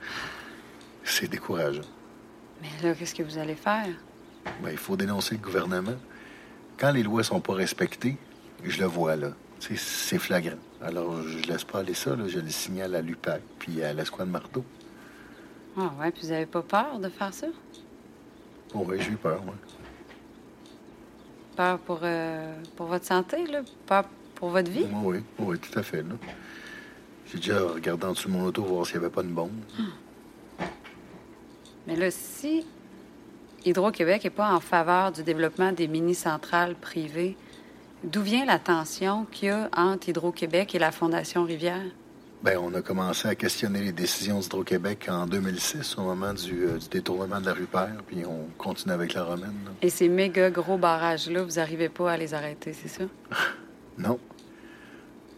[1.04, 1.82] c'est décourageant.
[2.62, 3.88] Mais là, qu'est-ce que vous allez faire?
[4.62, 5.96] Ben, il faut dénoncer le gouvernement.
[6.78, 8.16] Quand les lois sont pas respectées,
[8.64, 9.32] je le vois là.
[9.60, 10.56] C'est flagrant.
[10.82, 12.16] Alors, je laisse pas aller ça.
[12.16, 12.26] là.
[12.26, 14.64] Je le signale à l'UPAC puis à l'escouade Marteau.
[15.76, 17.46] Ah ouais, puis vous avez pas peur de faire ça?
[18.74, 19.54] Oh, oui, j'ai eu peur, moi.
[21.56, 23.60] Peur pour, euh, pour votre santé, là?
[23.86, 24.86] Peur pour votre vie?
[24.92, 26.02] Oui, oui, oui, tout à fait.
[26.02, 26.14] là.
[27.26, 29.52] J'ai déjà regardé en dessous de mon auto voir s'il n'y avait pas de bombe.
[31.86, 32.64] Mais là, si
[33.64, 37.36] Hydro-Québec n'est pas en faveur du développement des mini-centrales privées,
[38.04, 41.82] d'où vient la tension qu'il y a entre Hydro-Québec et la Fondation Rivière?
[42.42, 46.78] Ben, on a commencé à questionner les décisions d'Hydro-Québec en 2006, au moment du, euh,
[46.78, 49.54] du détournement de la rue Père, puis on continue avec la romaine.
[49.66, 49.72] là.
[49.82, 53.04] Et ces méga gros barrages-là, vous n'arrivez pas à les arrêter, c'est ça?
[53.98, 54.18] Non.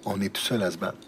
[0.05, 0.99] On est tout seul à se battre.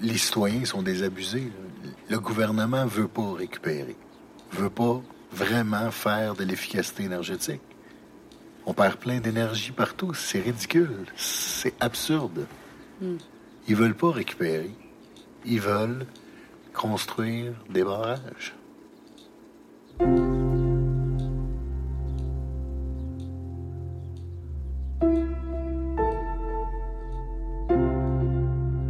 [0.00, 1.52] Les citoyens sont désabusés.
[1.84, 1.90] là.
[2.10, 3.96] Le gouvernement veut pas récupérer.
[4.50, 7.60] Veut pas vraiment faire de l'efficacité énergétique.
[8.66, 10.14] On perd plein d'énergie partout.
[10.14, 11.06] C'est ridicule.
[11.16, 12.46] C'est absurde.
[13.00, 13.16] Hmm.
[13.68, 14.70] Ils veulent pas récupérer.
[15.44, 16.06] Ils veulent
[16.72, 18.54] construire des barrages.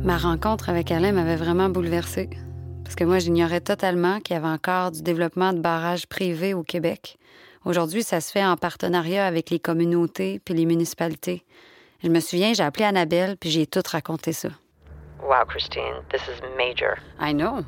[0.04, 2.30] Ma rencontre avec Alain m'avait vraiment bouleversée.
[2.84, 6.62] Parce que moi, j'ignorais totalement qu'il y avait encore du développement de barrages privés au
[6.62, 7.18] Québec.
[7.64, 11.44] Aujourd'hui, ça se fait en partenariat avec les communautés puis les municipalités.
[12.02, 14.50] Je me souviens, j'ai appelé Annabelle puis j'ai tout raconté ça.
[15.22, 16.98] Wow, Christine, this is major.
[17.18, 17.64] I know.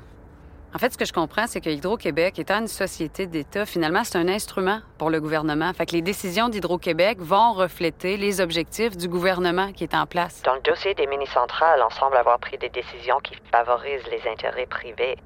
[0.74, 4.18] En fait, ce que je comprends, c'est que Hydro-Québec, étant une société d'État, finalement, c'est
[4.18, 5.72] un instrument pour le gouvernement.
[5.72, 10.42] Fait que les décisions d'Hydro-Québec vont refléter les objectifs du gouvernement qui est en place.
[10.42, 14.66] Dans le dossier des mini-centrales, on semble avoir pris des décisions qui favorisent les intérêts
[14.66, 15.16] privés.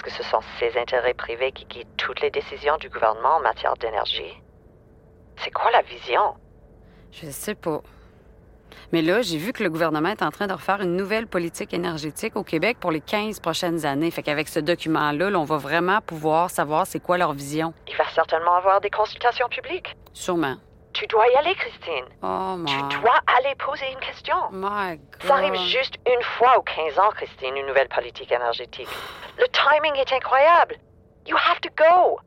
[0.00, 3.40] Est-ce que ce sont ces intérêts privés qui guident toutes les décisions du gouvernement en
[3.40, 4.32] matière d'énergie?
[5.36, 6.36] C'est quoi la vision?
[7.12, 7.82] Je sais pas.
[8.92, 11.74] Mais là, j'ai vu que le gouvernement est en train de refaire une nouvelle politique
[11.74, 14.10] énergétique au Québec pour les 15 prochaines années.
[14.10, 17.74] Fait qu'avec ce document-là, là, on va vraiment pouvoir savoir c'est quoi leur vision.
[17.86, 19.94] Il va certainement avoir des consultations publiques.
[20.14, 20.56] Sûrement.
[20.92, 22.04] Tu dois y aller, Christine.
[22.22, 22.66] Oh, my...
[22.88, 24.36] Tu dois aller poser une question.
[24.50, 25.22] My God.
[25.22, 28.88] Ça arrive juste une fois aux 15 ans, Christine, une nouvelle politique énergétique.
[29.38, 30.76] Le timing est incroyable.
[31.26, 32.18] You have to go.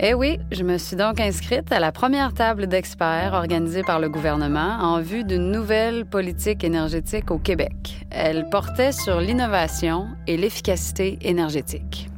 [0.00, 4.08] Eh oui, je me suis donc inscrite à la première table d'experts organisée par le
[4.08, 8.04] gouvernement en vue d'une nouvelle politique énergétique au Québec.
[8.10, 12.08] Elle portait sur l'innovation et l'efficacité énergétique.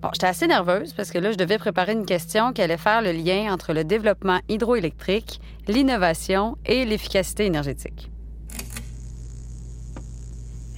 [0.00, 3.02] Bon, j'étais assez nerveuse parce que là, je devais préparer une question qui allait faire
[3.02, 8.10] le lien entre le développement hydroélectrique, l'innovation et l'efficacité énergétique.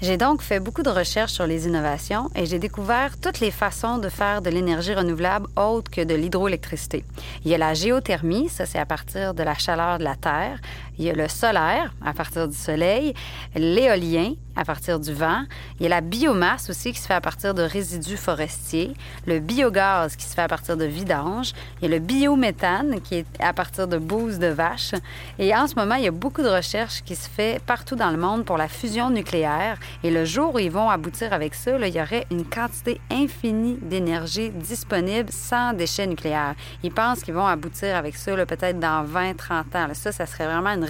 [0.03, 3.99] J'ai donc fait beaucoup de recherches sur les innovations et j'ai découvert toutes les façons
[3.99, 7.05] de faire de l'énergie renouvelable autre que de l'hydroélectricité.
[7.45, 10.59] Il y a la géothermie, ça c'est à partir de la chaleur de la Terre.
[11.01, 13.15] Il y a le solaire, à partir du soleil.
[13.55, 15.45] L'éolien, à partir du vent.
[15.79, 18.93] Il y a la biomasse aussi qui se fait à partir de résidus forestiers.
[19.27, 21.53] Le biogaz qui se fait à partir de vidanges.
[21.81, 24.95] Il y a le biométhane qui est à partir de bouses de vaches.
[25.39, 28.11] Et en ce moment, il y a beaucoup de recherches qui se fait partout dans
[28.11, 29.79] le monde pour la fusion nucléaire.
[30.03, 33.79] Et le jour où ils vont aboutir avec ça, il y aurait une quantité infinie
[33.81, 36.55] d'énergie disponible sans déchets nucléaires.
[36.83, 39.87] Ils pensent qu'ils vont aboutir avec ça peut-être dans 20, 30 ans.
[39.95, 40.85] Ça, ça serait vraiment une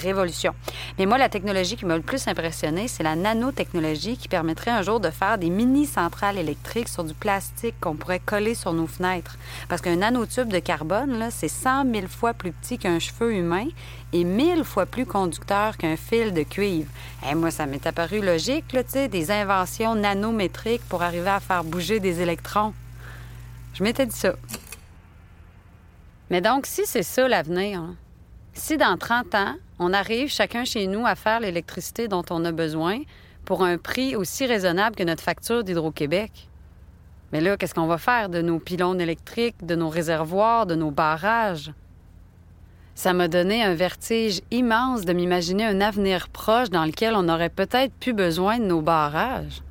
[0.99, 4.83] Mais moi, la technologie qui m'a le plus impressionné, c'est la nanotechnologie qui permettrait un
[4.83, 9.37] jour de faire des mini-centrales électriques sur du plastique qu'on pourrait coller sur nos fenêtres.
[9.69, 13.67] Parce qu'un nanotube de carbone, c'est 100 000 fois plus petit qu'un cheveu humain
[14.13, 16.91] et 1000 fois plus conducteur qu'un fil de cuivre.
[17.29, 22.01] Et moi, ça m'est apparu logique, là, des inventions nanométriques pour arriver à faire bouger
[22.01, 22.73] des électrons.
[23.75, 24.35] Je m'étais dit ça.
[26.31, 27.97] Mais donc, si c'est ça l'avenir, hein,
[28.61, 32.53] si dans 30 ans, on arrive chacun chez nous à faire l'électricité dont on a
[32.53, 33.01] besoin
[33.47, 36.49] pour un prix aussi raisonnable que notre facture d'Hydro-Québec,
[37.33, 40.91] mais là, qu'est-ce qu'on va faire de nos pylônes électriques, de nos réservoirs, de nos
[40.91, 41.73] barrages?
[42.95, 47.49] Ça m'a donné un vertige immense de m'imaginer un avenir proche dans lequel on aurait
[47.49, 49.63] peut-être plus besoin de nos barrages.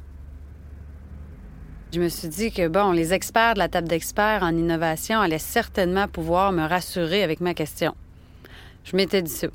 [1.93, 5.38] Je me suis dit que, bon, les experts de la table d'experts en innovation allaient
[5.38, 7.93] certainement pouvoir me rassurer avec ma question.
[8.83, 9.47] Je m'étais dit ça.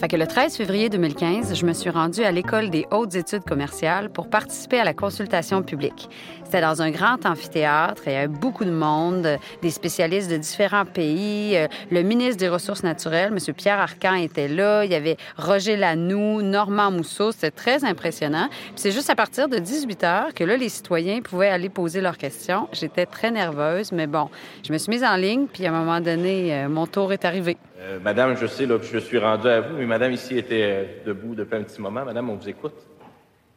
[0.00, 3.44] Fait que le 13 février 2015, je me suis rendue à l'École des hautes études
[3.44, 6.08] commerciales pour participer à la consultation publique.
[6.42, 10.86] C'était dans un grand amphithéâtre, il y avait beaucoup de monde, des spécialistes de différents
[10.86, 11.54] pays.
[11.54, 13.54] Euh, le ministre des Ressources naturelles, M.
[13.54, 14.86] Pierre Arcan, était là.
[14.86, 17.30] Il y avait Roger Lanoux, Normand Mousseau.
[17.30, 18.48] C'était très impressionnant.
[18.48, 22.00] Puis c'est juste à partir de 18 heures que là, les citoyens pouvaient aller poser
[22.00, 22.68] leurs questions.
[22.72, 24.30] J'étais très nerveuse, mais bon,
[24.66, 27.26] je me suis mise en ligne, puis à un moment donné, euh, mon tour est
[27.26, 27.58] arrivé.
[27.80, 30.84] Euh, madame, je sais que je suis rendu à vous, mais madame ici était euh,
[31.06, 32.04] debout depuis un petit moment.
[32.04, 32.74] Madame, on vous écoute.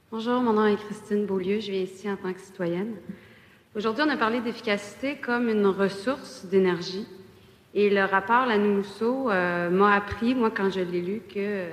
[0.10, 1.60] Bonjour, mon nom est Christine Beaulieu.
[1.60, 2.94] Je viens ici en tant que citoyenne.
[3.76, 7.06] Aujourd'hui, on a parlé d'efficacité comme une ressource d'énergie.
[7.74, 11.66] Et le rapport Lanoux-Mousseau euh, m'a appris, moi, quand je l'ai lu, que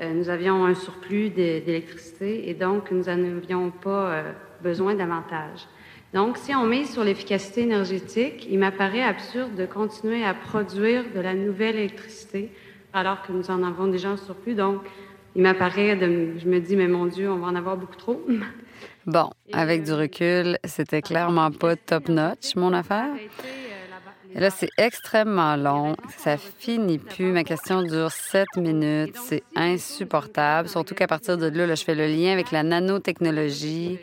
[0.00, 4.24] nous avions un surplus d'électricité et donc nous n'avions pas
[4.60, 5.68] besoin davantage.
[6.14, 11.18] Donc, si on mise sur l'efficacité énergétique, il m'apparaît absurde de continuer à produire de
[11.18, 12.52] la nouvelle électricité
[12.92, 14.54] alors que nous en avons déjà un surplus.
[14.54, 14.80] Donc,
[15.34, 16.38] il m'apparaît de...
[16.38, 18.24] Je me dis, mais mon Dieu, on va en avoir beaucoup trop.
[19.06, 23.10] Bon, avec du recul, c'était clairement pas top-notch, mon affaire.
[24.34, 25.94] Là, c'est extrêmement long.
[26.16, 27.30] Ça finit plus.
[27.30, 29.16] Ma question dure sept minutes.
[29.16, 30.70] C'est insupportable.
[30.70, 33.98] Surtout qu'à partir de là, je fais le lien avec la nanotechnologie.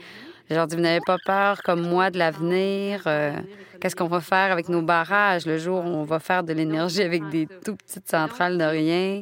[0.52, 3.04] Je leur dis, vous n'avez pas peur, comme moi, de l'avenir.
[3.08, 3.32] Euh,
[3.80, 7.02] qu'est-ce qu'on va faire avec nos barrages le jour où on va faire de l'énergie
[7.04, 9.22] avec des tout petites centrales de rien?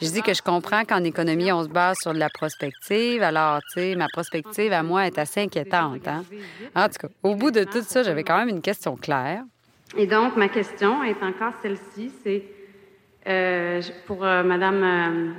[0.00, 3.20] Je dis que je comprends qu'en économie, on se base sur de la prospective.
[3.20, 6.06] Alors, tu sais, ma prospective à moi est assez inquiétante.
[6.06, 6.22] Hein?
[6.76, 9.42] En tout cas, au bout de tout ça, j'avais quand même une question claire.
[9.96, 12.12] Et donc, ma question est encore celle-ci.
[12.22, 12.44] C'est
[13.26, 15.34] euh, pour euh, Madame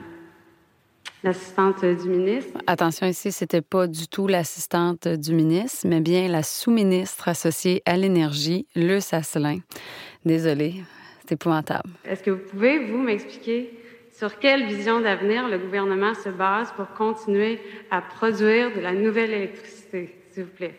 [1.24, 2.58] l'assistante du ministre.
[2.68, 7.98] Attention ici, c'était pas du tout l'assistante du ministre, mais bien la sous-ministre associée à
[7.98, 9.60] l'énergie, le Sasselin.
[10.26, 10.84] Désolée,
[11.22, 11.90] c'est épouvantable.
[12.06, 13.78] Est-ce que vous pouvez, vous, m'expliquer
[14.12, 19.32] sur quelle vision d'avenir le gouvernement se base pour continuer à produire de la nouvelle
[19.32, 20.78] électricité, s'il vous plaît?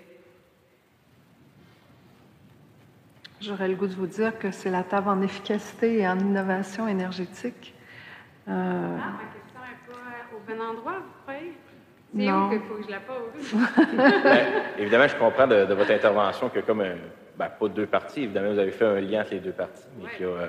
[3.40, 6.86] J'aurais le goût de vous dire que c'est la table en efficacité et en innovation
[6.86, 7.74] énergétique.
[8.46, 8.96] Euh...
[9.00, 9.18] Ah,
[10.46, 11.52] bon endroit, vous croyez?
[12.14, 13.62] C'est où qu'il faut que je la pose?
[14.24, 14.46] Ben,
[14.78, 16.96] évidemment, je comprends de, votre intervention que comme un,
[17.38, 19.84] ben, pas deux parties, évidemment, vous avez fait un lien entre les deux parties.
[19.98, 20.46] Mais oui, euh,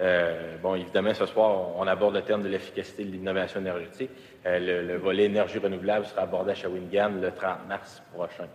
[0.00, 4.10] euh, bon, évidemment, ce soir, on aborde le terme de l'efficacité de l'innovation énergétique.
[4.46, 8.46] Euh, le, volet énergie renouvelable sera abordé à Shawinigan le 30 mars prochain.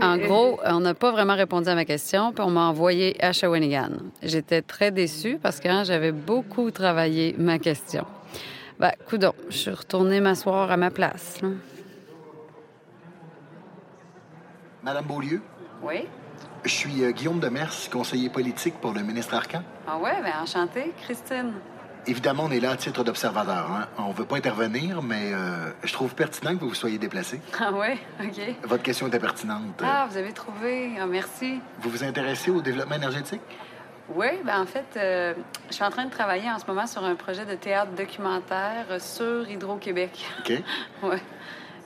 [0.00, 3.32] en gros, on n'a pas vraiment répondu à ma question, puis on m'a envoyé à
[3.32, 3.90] Shawinigan.
[4.22, 8.04] J'étais très déçue parce que hein, j'avais beaucoup travaillé ma question.
[8.82, 11.40] Ben, coudon, je suis retournée m'asseoir à ma place.
[14.82, 15.40] Madame Beaulieu?
[15.84, 16.08] Oui?
[16.64, 19.62] Je suis euh, Guillaume Demers, conseiller politique pour le ministre Arcan.
[19.86, 21.52] Ah ouais, bien enchanté, Christine.
[22.08, 23.70] Évidemment, on est là à titre d'observateur.
[23.70, 23.86] Hein.
[23.98, 27.40] On ne veut pas intervenir, mais euh, je trouve pertinent que vous vous soyez déplacé.
[27.60, 28.40] Ah ouais, OK.
[28.64, 29.80] Votre question était pertinente.
[29.80, 30.96] Ah, vous avez trouvé.
[31.00, 31.60] Ah, merci.
[31.78, 33.42] Vous vous intéressez au développement énergétique?
[34.14, 35.34] Oui, ben en fait, euh,
[35.68, 38.86] je suis en train de travailler en ce moment sur un projet de théâtre documentaire
[39.00, 40.26] sur Hydro-Québec.
[40.40, 40.52] OK.
[41.04, 41.16] oui.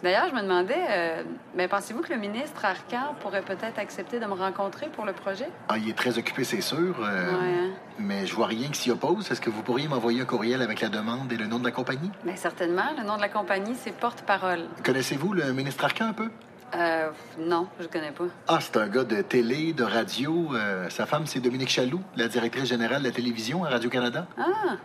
[0.02, 1.22] D'ailleurs, je me demandais, euh,
[1.56, 5.48] ben, pensez-vous que le ministre Arcan pourrait peut-être accepter de me rencontrer pour le projet?
[5.68, 6.94] Ah, il est très occupé, c'est sûr.
[7.00, 7.70] Euh, hein.
[7.98, 9.30] Mais je vois rien qui s'y oppose.
[9.30, 11.70] Est-ce que vous pourriez m'envoyer un courriel avec la demande et le nom de la
[11.70, 12.10] compagnie?
[12.24, 12.90] Bien, certainement.
[12.98, 14.66] Le nom de la compagnie, c'est Porte-Parole.
[14.84, 16.30] Connaissez-vous le ministre Arcan un peu?
[16.74, 18.24] Euh, non, je connais pas.
[18.48, 20.54] Ah, c'est un gars de télé, de radio.
[20.54, 24.26] Euh, sa femme, c'est Dominique Chaloux, la directrice générale de la télévision à Radio-Canada.
[24.36, 24.76] Ah!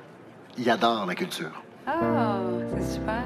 [0.57, 1.63] Il adore la culture.
[1.87, 2.39] Ah,
[2.75, 3.23] c'est super.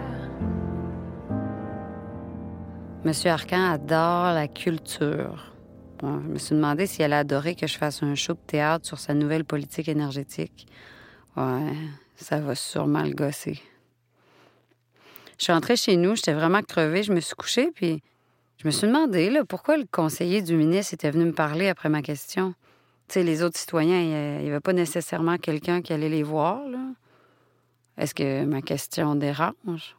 [3.03, 5.53] Monsieur Arcan adore la culture.
[6.01, 8.99] je me suis demandé si elle adorait que je fasse un show de théâtre sur
[8.99, 10.67] sa nouvelle politique énergétique.
[11.37, 11.75] Ouais,
[12.15, 13.61] ça va sûrement le gosser.
[15.37, 18.01] Je suis entrée chez nous, j'étais vraiment crevée, je me suis couchée, puis
[18.65, 22.01] je me suis demandé pourquoi le conseiller du ministre était venu me parler après ma
[22.01, 22.55] question?
[23.13, 26.61] Les autres citoyens, il n'y avait pas nécessairement quelqu'un qui allait les voir.
[27.99, 29.95] Est-ce que ma question dérange?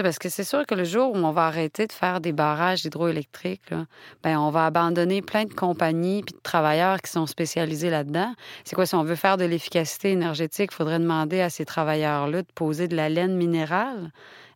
[0.00, 2.84] Parce que c'est sûr que le jour où on va arrêter de faire des barrages
[2.84, 3.74] hydroélectriques,
[4.22, 8.34] ben on va abandonner plein de compagnies et de travailleurs qui sont spécialisés là-dedans.
[8.64, 12.42] C'est quoi, si on veut faire de l'efficacité énergétique, il faudrait demander à ces travailleurs-là
[12.42, 14.10] de poser de la laine minérale?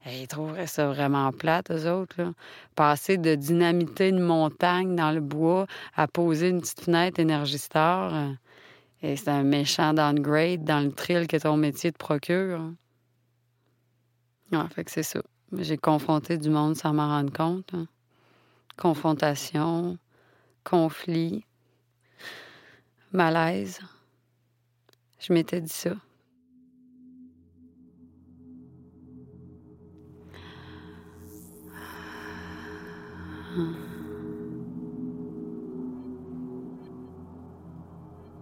[0.09, 2.15] ils trouveraient ça vraiment plate, eux autres.
[2.19, 2.33] Là.
[2.77, 5.67] Passer de dynamiter une montagne dans le bois
[5.97, 8.31] à poser une petite fenêtre Énergie Star, euh,
[9.03, 12.61] et c'est un méchant downgrade dans le thrill que ton métier te procure.
[14.53, 15.23] Ah, fait que c'est ça.
[15.53, 17.73] J'ai confronté du monde sans m'en rendre compte.
[17.75, 17.87] hein.
[18.77, 19.99] Confrontation,
[20.65, 21.45] conflit,
[23.13, 23.81] malaise.
[25.19, 25.95] Je m'étais dit ça.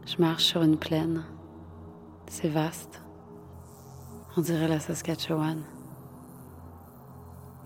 [0.06, 1.24] Je marche sur une plaine.
[2.28, 3.02] C'est vaste.
[4.36, 5.62] On dirait la Saskatchewan.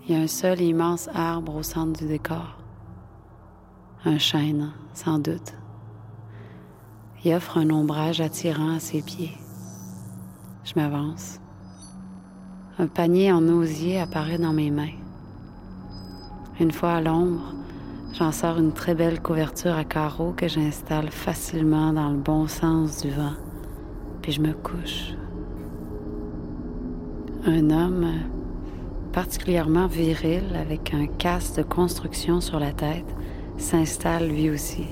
[0.05, 2.57] Il y a un seul immense arbre au centre du décor.
[4.05, 5.53] Un chêne, sans doute.
[7.23, 9.37] Il offre un ombrage attirant à ses pieds.
[10.63, 11.39] Je m'avance.
[12.77, 14.95] Un panier en osier apparaît dans mes mains.
[16.59, 17.53] Une fois à l'ombre,
[18.13, 23.01] j'en sors une très belle couverture à carreaux que j'installe facilement dans le bon sens
[23.01, 23.33] du vent,
[24.21, 25.13] puis je me couche.
[27.45, 28.07] Un homme
[29.11, 33.05] particulièrement viril avec un casque de construction sur la tête
[33.57, 34.85] s'installe lui aussi.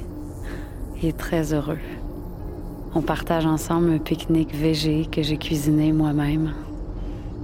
[1.01, 1.79] Il est très heureux.
[2.95, 6.53] On partage ensemble un pique-nique végé que j'ai cuisiné moi-même.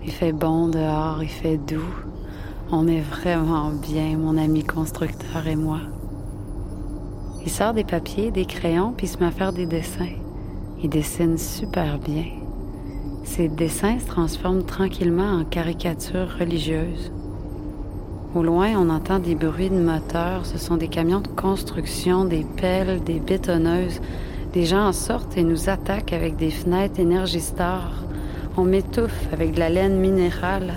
[0.04, 1.94] Il fait bon dehors, il fait doux.
[2.72, 5.80] On est vraiment bien, mon ami constructeur et moi.
[7.46, 10.16] Il sort des papiers, des crayons, puis il se met à faire des dessins.
[10.82, 12.43] Il dessine super bien.
[13.24, 17.12] Ses dessins se transforment tranquillement en caricatures religieuses.
[18.36, 20.46] Au loin, on entend des bruits de moteurs.
[20.46, 24.02] Ce sont des camions de construction, des pelles, des bétonneuses.
[24.54, 27.92] Des gens en sortent et nous attaquent avec des fenêtres énergistar.
[28.58, 30.74] On m'étouffe avec de la laine minérale.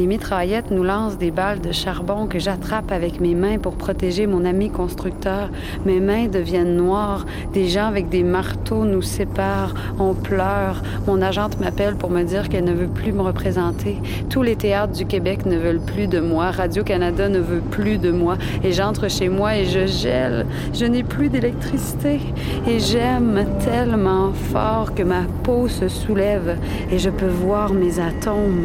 [0.00, 4.26] Des mitraillettes nous lancent des balles de charbon que j'attrape avec mes mains pour protéger
[4.26, 5.50] mon ami constructeur.
[5.84, 7.26] Mes mains deviennent noires.
[7.52, 9.74] Des gens avec des marteaux nous séparent.
[9.98, 10.82] On pleure.
[11.06, 13.98] Mon agente m'appelle pour me dire qu'elle ne veut plus me représenter.
[14.30, 16.50] Tous les théâtres du Québec ne veulent plus de moi.
[16.50, 18.38] Radio-Canada ne veut plus de moi.
[18.64, 20.46] Et j'entre chez moi et je gèle.
[20.72, 22.20] Je n'ai plus d'électricité.
[22.66, 26.56] Et j'aime tellement fort que ma peau se soulève
[26.90, 28.64] et je peux voir mes atomes.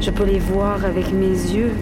[0.00, 1.72] Je peux les voir avec mes yeux.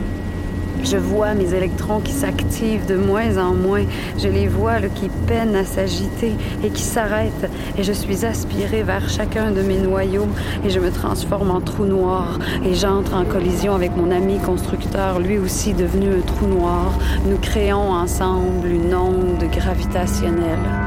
[0.83, 3.85] Je vois mes électrons qui s'activent de moins en moins.
[4.19, 7.51] Je les vois qui peinent à s'agiter et qui s'arrêtent.
[7.77, 10.29] Et je suis aspirée vers chacun de mes noyaux
[10.65, 12.39] et je me transforme en trou noir.
[12.65, 16.93] Et j'entre en collision avec mon ami constructeur, lui aussi devenu un trou noir.
[17.29, 20.86] Nous créons ensemble une onde gravitationnelle.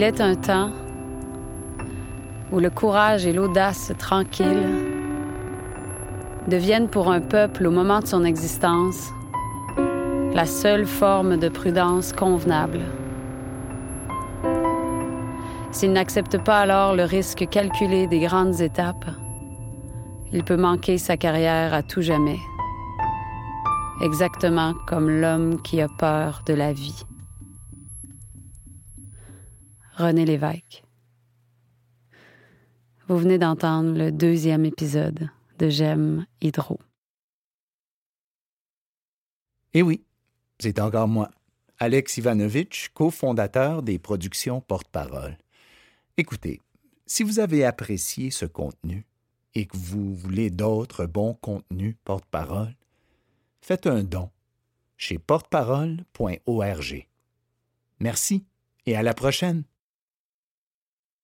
[0.00, 0.70] Il est un temps
[2.50, 4.66] où le courage et l'audace tranquilles
[6.48, 9.10] deviennent pour un peuple au moment de son existence
[10.32, 12.80] la seule forme de prudence convenable.
[15.70, 19.04] S'il n'accepte pas alors le risque calculé des grandes étapes,
[20.32, 22.38] il peut manquer sa carrière à tout jamais,
[24.00, 27.04] exactement comme l'homme qui a peur de la vie.
[30.00, 30.82] René Lévesque.
[33.06, 35.28] Vous venez d'entendre le deuxième épisode
[35.58, 36.80] de J'aime Hydro.
[39.74, 40.02] Et oui,
[40.58, 41.30] c'est encore moi,
[41.78, 45.36] Alex Ivanovitch, cofondateur des productions Porte-Parole.
[46.16, 46.62] Écoutez,
[47.06, 49.04] si vous avez apprécié ce contenu
[49.54, 52.74] et que vous voulez d'autres bons contenus Porte-Parole,
[53.60, 54.30] faites un don
[54.96, 57.08] chez porteparole.org.
[58.00, 58.44] Merci
[58.86, 59.64] et à la prochaine.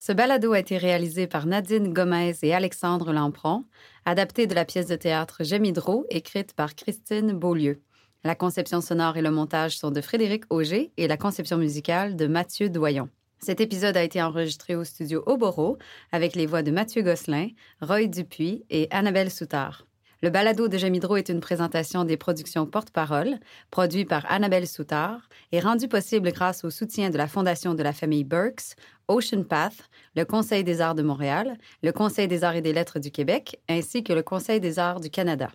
[0.06, 3.64] Ce balado a été réalisé par Nadine Gomez et Alexandre Lampron,
[4.04, 7.82] adapté de la pièce de théâtre Hydro, écrite par Christine Beaulieu.
[8.22, 12.28] La conception sonore et le montage sont de Frédéric Auger et la conception musicale de
[12.28, 13.08] Mathieu Doyon.
[13.40, 15.76] Cet épisode a été enregistré au studio Oboro
[16.12, 17.48] avec les voix de Mathieu Gosselin,
[17.80, 19.88] Roy Dupuis et Annabelle Soutard.
[20.22, 23.38] Le balado de Jamidro est une présentation des productions Porte-Parole,
[23.70, 27.92] produit par Annabelle Soutard et rendu possible grâce au soutien de la Fondation de la
[27.92, 28.76] famille Burks,
[29.08, 32.98] Ocean Path, le Conseil des arts de Montréal, le Conseil des arts et des lettres
[32.98, 35.50] du Québec, ainsi que le Conseil des arts du Canada.